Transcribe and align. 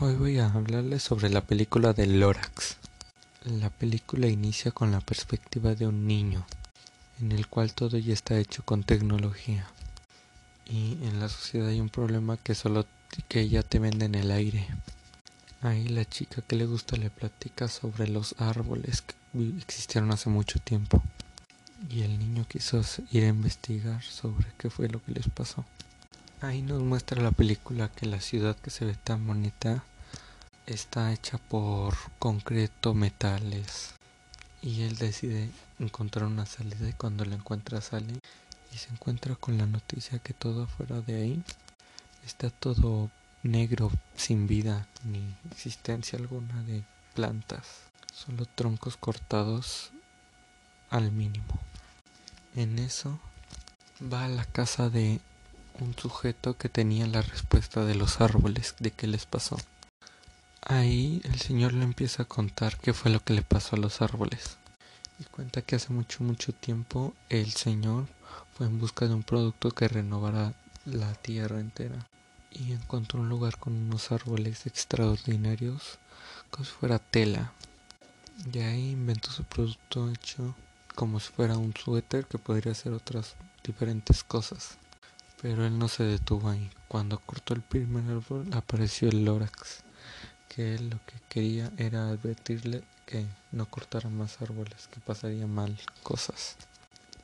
Hoy 0.00 0.16
voy 0.16 0.38
a 0.40 0.48
hablarles 0.48 1.04
sobre 1.04 1.30
la 1.30 1.40
película 1.40 1.92
de 1.92 2.08
Lorax. 2.08 2.78
La 3.44 3.70
película 3.70 4.26
inicia 4.26 4.72
con 4.72 4.90
la 4.90 5.00
perspectiva 5.00 5.76
de 5.76 5.86
un 5.86 6.08
niño, 6.08 6.44
en 7.20 7.30
el 7.30 7.46
cual 7.46 7.74
todo 7.74 7.96
ya 7.96 8.12
está 8.12 8.36
hecho 8.36 8.64
con 8.64 8.82
tecnología. 8.82 9.68
Y 10.66 10.94
en 11.04 11.20
la 11.20 11.28
sociedad 11.28 11.68
hay 11.68 11.80
un 11.80 11.90
problema 11.90 12.36
que 12.36 12.56
solo 12.56 12.86
que 13.28 13.48
ya 13.48 13.62
te 13.62 13.78
vende 13.78 14.06
en 14.06 14.16
el 14.16 14.32
aire. 14.32 14.66
Ahí 15.62 15.86
la 15.86 16.04
chica 16.04 16.42
que 16.42 16.56
le 16.56 16.66
gusta 16.66 16.96
le 16.96 17.10
platica 17.10 17.68
sobre 17.68 18.08
los 18.08 18.34
árboles 18.38 19.02
que 19.02 19.14
existieron 19.58 20.10
hace 20.10 20.28
mucho 20.28 20.58
tiempo. 20.58 21.04
Y 21.88 22.02
el 22.02 22.18
niño 22.18 22.46
quiso 22.48 22.82
ir 23.12 23.22
a 23.22 23.28
investigar 23.28 24.02
sobre 24.02 24.48
qué 24.58 24.70
fue 24.70 24.88
lo 24.88 25.00
que 25.04 25.12
les 25.12 25.28
pasó. 25.28 25.64
Ahí 26.44 26.60
nos 26.60 26.82
muestra 26.82 27.22
la 27.22 27.30
película 27.30 27.88
que 27.88 28.04
la 28.04 28.20
ciudad 28.20 28.54
que 28.56 28.68
se 28.68 28.84
ve 28.84 28.94
tan 29.02 29.26
bonita 29.26 29.82
está 30.66 31.10
hecha 31.10 31.38
por 31.38 31.94
concreto, 32.18 32.92
metales. 32.92 33.94
Y 34.60 34.82
él 34.82 34.96
decide 34.96 35.48
encontrar 35.78 36.26
una 36.26 36.44
salida 36.44 36.86
y 36.86 36.92
cuando 36.92 37.24
la 37.24 37.36
encuentra 37.36 37.80
sale 37.80 38.20
y 38.74 38.76
se 38.76 38.90
encuentra 38.90 39.36
con 39.36 39.56
la 39.56 39.64
noticia 39.64 40.18
que 40.18 40.34
todo 40.34 40.64
afuera 40.64 41.00
de 41.00 41.14
ahí 41.16 41.42
está 42.26 42.50
todo 42.50 43.10
negro, 43.42 43.90
sin 44.14 44.46
vida 44.46 44.86
ni 45.02 45.24
existencia 45.50 46.18
alguna 46.18 46.62
de 46.64 46.84
plantas, 47.14 47.84
solo 48.12 48.44
troncos 48.44 48.98
cortados 48.98 49.92
al 50.90 51.10
mínimo. 51.10 51.58
En 52.54 52.78
eso 52.78 53.18
va 54.12 54.26
a 54.26 54.28
la 54.28 54.44
casa 54.44 54.90
de 54.90 55.22
un 55.80 55.96
sujeto 55.96 56.56
que 56.56 56.68
tenía 56.68 57.06
la 57.06 57.22
respuesta 57.22 57.84
de 57.84 57.94
los 57.94 58.20
árboles 58.20 58.74
de 58.78 58.90
qué 58.90 59.06
les 59.06 59.26
pasó. 59.26 59.56
Ahí 60.62 61.20
el 61.24 61.38
señor 61.40 61.72
le 61.74 61.84
empieza 61.84 62.22
a 62.22 62.26
contar 62.26 62.78
qué 62.78 62.92
fue 62.92 63.10
lo 63.10 63.20
que 63.20 63.34
le 63.34 63.42
pasó 63.42 63.76
a 63.76 63.78
los 63.78 64.00
árboles. 64.00 64.56
Y 65.18 65.24
cuenta 65.24 65.62
que 65.62 65.76
hace 65.76 65.92
mucho, 65.92 66.24
mucho 66.24 66.52
tiempo 66.52 67.14
el 67.28 67.52
señor 67.52 68.06
fue 68.54 68.66
en 68.66 68.78
busca 68.78 69.06
de 69.06 69.14
un 69.14 69.22
producto 69.22 69.70
que 69.70 69.88
renovara 69.88 70.54
la 70.86 71.12
tierra 71.14 71.60
entera. 71.60 72.06
Y 72.50 72.72
encontró 72.72 73.20
un 73.20 73.28
lugar 73.28 73.58
con 73.58 73.74
unos 73.74 74.12
árboles 74.12 74.66
extraordinarios, 74.66 75.98
como 76.50 76.64
si 76.64 76.70
fuera 76.70 76.98
tela. 76.98 77.52
Y 78.52 78.58
ahí 78.60 78.90
inventó 78.92 79.30
su 79.30 79.44
producto 79.44 80.10
hecho 80.10 80.54
como 80.94 81.18
si 81.20 81.32
fuera 81.32 81.58
un 81.58 81.74
suéter 81.74 82.26
que 82.26 82.38
podría 82.38 82.74
ser 82.74 82.92
otras 82.92 83.34
diferentes 83.64 84.22
cosas. 84.22 84.78
Pero 85.44 85.66
él 85.66 85.78
no 85.78 85.88
se 85.88 86.04
detuvo 86.04 86.48
ahí. 86.48 86.70
Cuando 86.88 87.18
cortó 87.18 87.52
el 87.52 87.60
primer 87.60 88.10
árbol 88.10 88.48
apareció 88.54 89.10
el 89.10 89.26
Lorax, 89.26 89.82
que 90.48 90.74
él 90.74 90.88
lo 90.88 90.96
que 91.04 91.20
quería 91.28 91.70
era 91.76 92.08
advertirle 92.08 92.82
que 93.04 93.26
no 93.52 93.66
cortara 93.66 94.08
más 94.08 94.40
árboles, 94.40 94.88
que 94.90 95.00
pasaría 95.00 95.46
mal 95.46 95.78
cosas. 96.02 96.56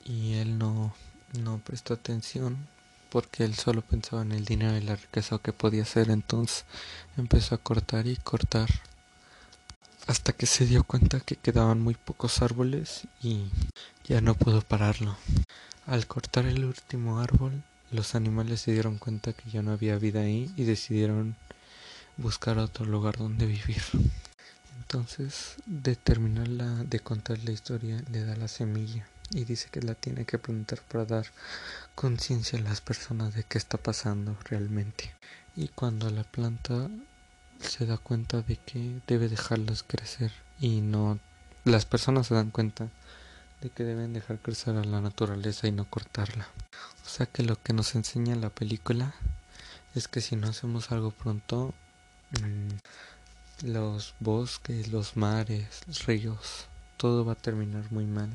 Y 0.04 0.34
él 0.34 0.58
no, 0.58 0.94
no 1.42 1.60
prestó 1.60 1.94
atención 1.94 2.58
porque 3.08 3.42
él 3.42 3.54
solo 3.54 3.80
pensaba 3.80 4.20
en 4.20 4.32
el 4.32 4.44
dinero 4.44 4.76
y 4.76 4.82
la 4.82 4.96
riqueza 4.96 5.38
que 5.38 5.54
podía 5.54 5.84
hacer, 5.84 6.10
entonces 6.10 6.66
empezó 7.16 7.54
a 7.54 7.58
cortar 7.58 8.06
y 8.06 8.16
cortar 8.16 8.68
hasta 10.08 10.34
que 10.34 10.44
se 10.44 10.66
dio 10.66 10.84
cuenta 10.84 11.20
que 11.20 11.36
quedaban 11.36 11.80
muy 11.80 11.94
pocos 11.94 12.42
árboles 12.42 13.06
y 13.22 13.46
ya 14.04 14.20
no 14.20 14.34
pudo 14.34 14.60
pararlo. 14.60 15.16
Al 15.86 16.06
cortar 16.06 16.44
el 16.44 16.66
último 16.66 17.18
árbol, 17.18 17.62
los 17.90 18.14
animales 18.14 18.60
se 18.60 18.72
dieron 18.72 18.98
cuenta 18.98 19.32
que 19.32 19.50
ya 19.50 19.62
no 19.62 19.72
había 19.72 19.96
vida 19.96 20.20
ahí 20.20 20.52
y 20.56 20.64
decidieron 20.64 21.36
buscar 22.16 22.58
otro 22.58 22.84
lugar 22.84 23.16
donde 23.16 23.46
vivir. 23.46 23.82
Entonces, 24.78 25.56
de 25.66 25.96
terminar 25.96 26.48
de 26.48 27.00
contar 27.00 27.38
la 27.44 27.52
historia, 27.52 28.02
le 28.10 28.24
da 28.24 28.36
la 28.36 28.48
semilla 28.48 29.06
y 29.32 29.44
dice 29.44 29.68
que 29.70 29.80
la 29.80 29.94
tiene 29.94 30.24
que 30.24 30.38
plantar 30.38 30.80
para 30.82 31.04
dar 31.04 31.26
conciencia 31.94 32.58
a 32.58 32.62
las 32.62 32.80
personas 32.80 33.34
de 33.34 33.44
qué 33.44 33.58
está 33.58 33.78
pasando 33.78 34.36
realmente. 34.44 35.14
Y 35.56 35.68
cuando 35.68 36.10
la 36.10 36.24
planta 36.24 36.88
se 37.60 37.86
da 37.86 37.98
cuenta 37.98 38.42
de 38.42 38.56
que 38.56 39.00
debe 39.06 39.28
dejarlas 39.28 39.82
crecer 39.82 40.32
y 40.58 40.80
no 40.80 41.18
las 41.64 41.84
personas 41.84 42.26
se 42.26 42.34
dan 42.34 42.50
cuenta 42.50 42.88
de 43.60 43.70
que 43.70 43.84
deben 43.84 44.12
dejar 44.12 44.38
crecer 44.38 44.76
a 44.76 44.84
la 44.84 45.00
naturaleza 45.00 45.68
y 45.68 45.72
no 45.72 45.84
cortarla. 45.84 46.48
O 47.04 47.08
sea 47.08 47.26
que 47.26 47.42
lo 47.42 47.60
que 47.62 47.72
nos 47.72 47.94
enseña 47.94 48.36
la 48.36 48.50
película 48.50 49.14
es 49.94 50.08
que 50.08 50.20
si 50.20 50.36
no 50.36 50.48
hacemos 50.48 50.92
algo 50.92 51.10
pronto, 51.10 51.74
mm, 52.40 53.66
los 53.66 54.14
bosques, 54.20 54.88
los 54.88 55.16
mares, 55.16 55.82
los 55.86 56.06
ríos, 56.06 56.66
todo 56.96 57.24
va 57.24 57.32
a 57.32 57.36
terminar 57.36 57.90
muy 57.90 58.06
mal. 58.06 58.30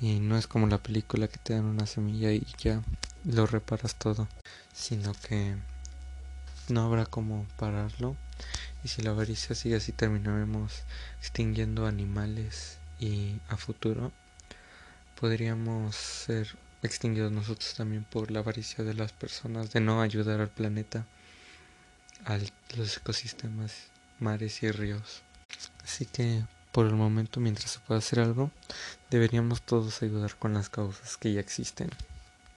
Y 0.00 0.20
no 0.20 0.36
es 0.36 0.46
como 0.46 0.66
la 0.66 0.78
película 0.78 1.28
que 1.28 1.38
te 1.38 1.54
dan 1.54 1.64
una 1.64 1.86
semilla 1.86 2.32
y 2.32 2.46
ya 2.58 2.82
lo 3.24 3.46
reparas 3.46 3.94
todo, 3.94 4.28
sino 4.74 5.12
que 5.14 5.56
no 6.68 6.82
habrá 6.82 7.06
como 7.06 7.46
pararlo. 7.56 8.16
Y 8.84 8.88
si 8.88 9.00
la 9.02 9.10
avaricia 9.10 9.54
sigue 9.54 9.76
así, 9.76 9.92
terminaremos 9.92 10.82
extinguiendo 11.20 11.86
animales 11.86 12.78
y 13.00 13.40
a 13.48 13.56
futuro 13.56 14.12
podríamos 15.20 15.96
ser 15.96 16.56
extinguidos 16.82 17.32
nosotros 17.32 17.74
también 17.74 18.04
por 18.04 18.30
la 18.30 18.40
avaricia 18.40 18.84
de 18.84 18.94
las 18.94 19.12
personas 19.12 19.72
de 19.72 19.80
no 19.80 20.00
ayudar 20.00 20.40
al 20.40 20.50
planeta, 20.50 21.06
a 22.24 22.38
los 22.76 22.96
ecosistemas, 22.96 23.72
mares 24.20 24.62
y 24.62 24.70
ríos. 24.70 25.22
Así 25.82 26.06
que 26.06 26.44
por 26.72 26.86
el 26.86 26.94
momento, 26.94 27.40
mientras 27.40 27.70
se 27.70 27.80
pueda 27.80 27.98
hacer 27.98 28.20
algo, 28.20 28.50
deberíamos 29.10 29.62
todos 29.62 30.02
ayudar 30.02 30.36
con 30.36 30.54
las 30.54 30.68
causas 30.68 31.16
que 31.16 31.32
ya 31.32 31.40
existen. 31.40 31.90